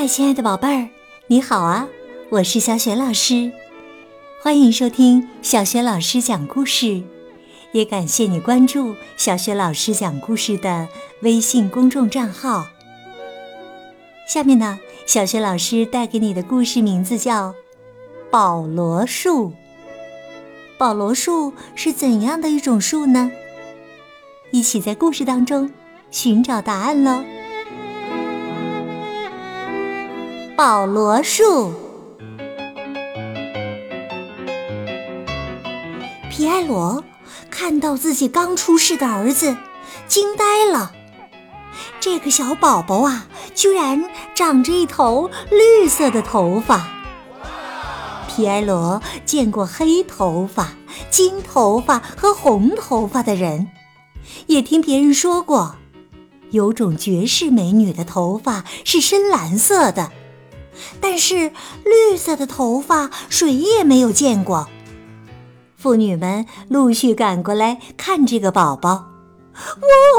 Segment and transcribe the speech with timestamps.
[0.00, 0.88] 嗨，亲爱的宝贝儿，
[1.26, 1.86] 你好啊！
[2.30, 3.52] 我是小雪老师，
[4.42, 7.02] 欢迎收听小雪老师讲故事，
[7.72, 10.88] 也感谢你关注小雪老师讲故事的
[11.20, 12.64] 微信公众账号。
[14.26, 17.50] 下面呢，小雪老师带给你的故事名字叫
[18.30, 19.50] 《保罗树》。
[20.78, 23.30] 保罗树是怎样的一种树呢？
[24.50, 25.70] 一起在故事当中
[26.10, 27.22] 寻找答案喽！
[30.62, 31.72] 保罗树，
[36.30, 37.02] 皮埃罗
[37.50, 39.56] 看到自己刚出世的儿子，
[40.06, 40.92] 惊呆了。
[41.98, 46.86] 这个小宝宝啊，居然长着一头绿色的头发。
[48.28, 50.74] 皮埃罗见过黑头发、
[51.08, 53.68] 金头发和红头发的人，
[54.46, 55.76] 也听别人说过，
[56.50, 60.12] 有种绝世美女的头发是深蓝色的。
[61.00, 61.52] 但是
[61.84, 64.68] 绿色的头发谁也没有见过。
[65.76, 69.06] 妇女们陆续赶过来看这个宝宝，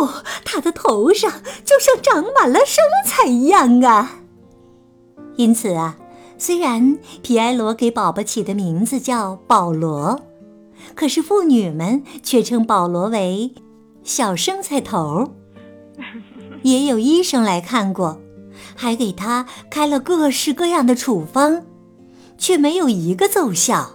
[0.00, 1.30] 哇，他的头上
[1.64, 4.20] 就像长满了生菜一样啊！
[5.36, 5.96] 因此啊，
[6.38, 10.22] 虽然皮埃罗给宝宝起的名字叫保罗，
[10.94, 13.54] 可是妇女们却称保罗为
[14.02, 15.34] 小生菜头。
[16.62, 18.18] 也有医生来看过。
[18.80, 21.66] 还给他开了各式各样的处方，
[22.38, 23.90] 却没有一个奏效。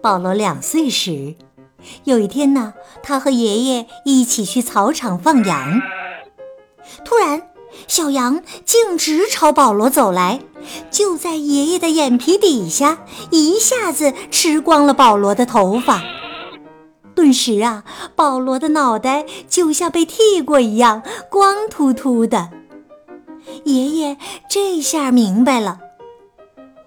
[0.00, 1.34] 保罗两岁时，
[2.04, 5.82] 有一天呢，他和爷爷一起去草场放羊，
[7.04, 7.48] 突然，
[7.88, 10.38] 小羊径直朝保罗走来，
[10.88, 12.98] 就在爷爷的眼皮底下，
[13.32, 16.00] 一下子吃光了保罗的头发。
[17.16, 17.82] 顿时啊，
[18.14, 22.50] 保罗的脑袋就像被剃过一样，光秃秃的。
[23.64, 24.16] 爷爷
[24.48, 25.80] 这下明白了。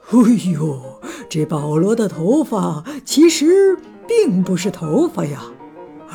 [0.10, 0.18] 哎
[0.52, 3.78] 呦，这保罗的头发其实
[4.08, 5.42] 并不是头发呀，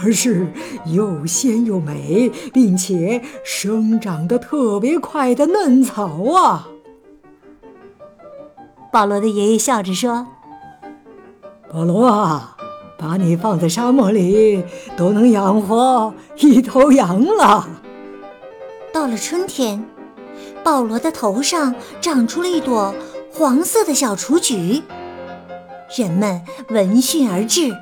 [0.03, 0.51] 而是
[0.87, 6.69] 又鲜又美，并且生长得特别快的嫩草啊！
[8.91, 10.27] 保罗的爷爷笑着说
[11.71, 12.57] ：“保罗啊，
[12.99, 14.65] 把你放在沙漠里，
[14.97, 17.69] 都能养活一头羊了。”
[18.93, 19.85] 到了春天。
[20.65, 22.95] 保罗的头上长出了一朵
[23.33, 24.83] 黄色的小雏菊，
[25.97, 27.75] 人们闻讯而至，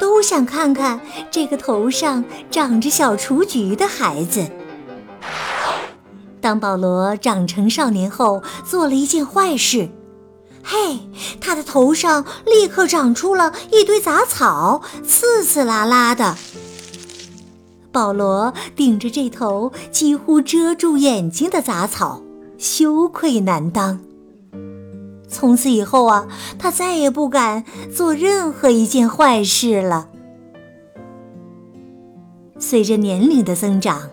[0.00, 1.00] 都想看看
[1.30, 4.50] 这个头上长着小雏菊的孩子。
[6.40, 9.88] 当保罗长成少年后，做了一件坏事，
[10.62, 11.00] 嘿，
[11.40, 16.36] 他的头上立刻长出了一堆杂草，刺刺啦啦的。
[17.98, 22.22] 保罗顶着这头几乎遮住眼睛的杂草，
[22.56, 23.98] 羞愧难当。
[25.28, 26.28] 从此以后啊，
[26.60, 30.10] 他再也不敢做任何一件坏事了。
[32.60, 34.08] 随着年龄的增长，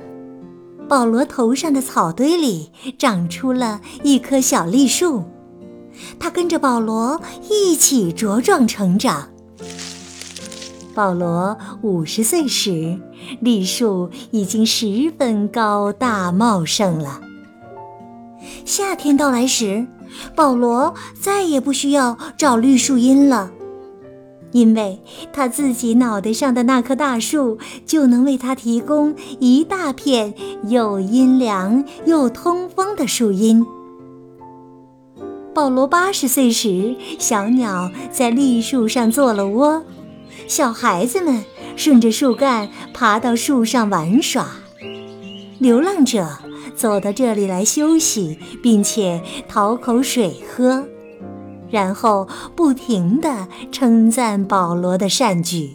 [0.89, 5.25] 保罗头上的草堆里长出了一棵小栗树，
[6.17, 9.29] 它跟着保罗一起茁壮成长。
[10.95, 12.97] 保罗五十岁时，
[13.41, 17.19] 栗树已经十分高大茂盛了。
[18.63, 19.85] 夏天到来时，
[20.35, 23.51] 保罗再也不需要找绿树荫了，
[24.53, 25.01] 因为
[25.33, 30.33] 他自己脑袋上的那棵大树就能为他提供一大片
[30.69, 33.65] 又阴凉又通风的树荫。
[35.53, 39.83] 保罗八十岁时，小鸟在栗树上做了窝。
[40.47, 41.43] 小孩子们
[41.75, 44.47] 顺着树干爬到树上玩耍，
[45.59, 46.37] 流浪者
[46.75, 50.87] 走到这里来休息，并且讨口水喝，
[51.69, 55.71] 然后不停地称赞保罗的善举。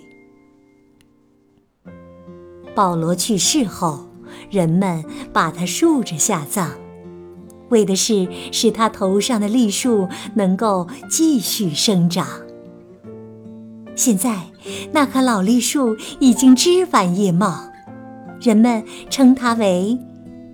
[2.74, 4.08] 保罗去世后，
[4.50, 6.70] 人们把他竖着下葬，
[7.70, 12.26] 为的是使他头上的栗树能够继续生长。
[14.00, 14.46] 现在，
[14.92, 17.70] 那棵老栗树已经枝繁叶茂，
[18.40, 19.98] 人们称它为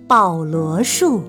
[0.05, 1.23] 保罗树。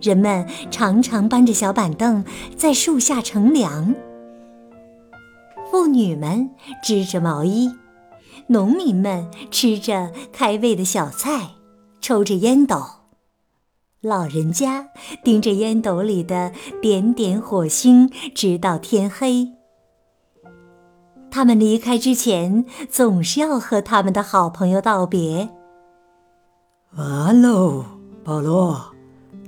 [0.00, 2.24] 人们常常搬着小板凳
[2.56, 3.94] 在树下乘凉，
[5.70, 6.48] 妇女们
[6.82, 7.70] 织着毛衣，
[8.46, 11.50] 农民们吃着开胃的小菜，
[12.00, 12.82] 抽着烟斗，
[14.00, 14.88] 老人家
[15.22, 19.59] 盯着烟斗里的点点火星，直到天黑。
[21.30, 25.48] 他们离开之前，总是要和他们的好朋友道别。
[26.96, 27.84] 完喽，
[28.24, 28.80] 保罗，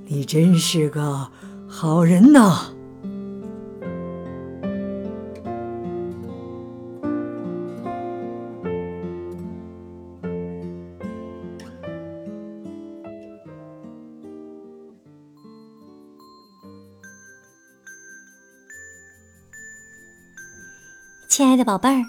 [0.06, 1.28] 你真是个
[1.68, 2.72] 好人呐！
[21.34, 22.04] 亲爱的宝贝儿，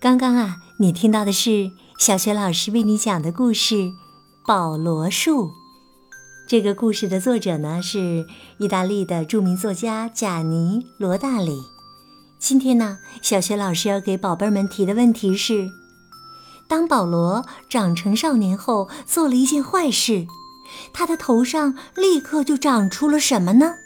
[0.00, 3.76] 刚刚啊，你听到的是小学老师为你讲的故事
[4.44, 5.46] 《保罗树》。
[6.48, 8.26] 这个故事的作者呢是
[8.58, 11.62] 意大利的著名作家贾尼·罗大里。
[12.40, 15.70] 今天呢，小学老师要给宝贝们提的问题是：
[16.66, 20.26] 当保罗长成少年后，做了一件坏事，
[20.92, 23.76] 他的头上立刻就长出了什么呢？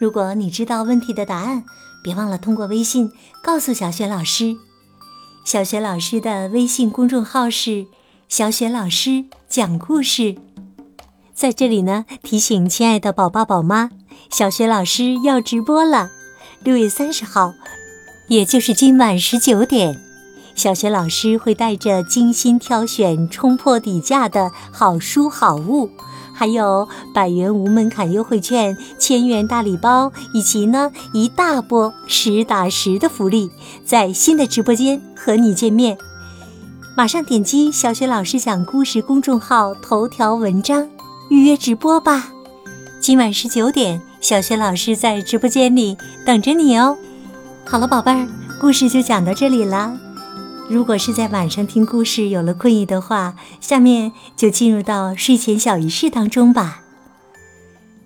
[0.00, 1.62] 如果你知道问题的答案，
[2.06, 3.10] 别忘了通过微信
[3.42, 4.56] 告诉小雪老师。
[5.44, 7.86] 小雪老师的微信公众号是
[8.30, 10.36] “小雪老师讲故事”。
[11.34, 13.90] 在这里呢，提醒亲爱的宝爸宝妈，
[14.30, 16.10] 小雪老师要直播了，
[16.62, 17.52] 六月三十号，
[18.28, 20.00] 也就是今晚十九点，
[20.54, 25.90] 小雪老师会带着精心挑选、冲破底价的好书好物。
[26.36, 33.50] 还有百元无门槛优惠券、千元大礼包，以及呢一大波实打实的福利，
[33.86, 35.96] 在新的直播间和你见面。
[36.94, 40.86] 马上点击小雪老师讲故事公众号头条文章
[41.30, 42.28] 预约直播吧。
[43.00, 45.96] 今晚十九点，小雪老师在直播间里
[46.26, 46.96] 等着你哦。
[47.64, 48.28] 好了，宝贝儿，
[48.60, 50.05] 故事就讲到这里了。
[50.68, 56.82] 如果是在晚上听故事有了困意的话，下面就进入到睡前小仪式当中吧。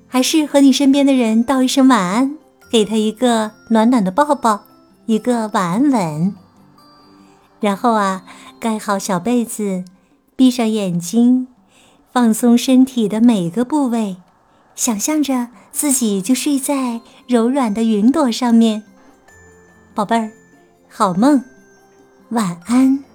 [0.08, 2.36] 还是和你身边的人道一声晚安，
[2.70, 4.64] 给他一个暖暖的抱抱，
[5.06, 6.34] 一个晚安吻。
[7.60, 8.24] 然后啊，
[8.58, 9.84] 盖好小被子，
[10.36, 11.48] 闭上眼睛，
[12.12, 14.18] 放松身体的每个部位，
[14.74, 18.82] 想象着自己就睡在柔软的云朵上面。
[19.94, 20.30] 宝贝儿，
[20.90, 21.42] 好梦。
[22.30, 23.09] 晚安。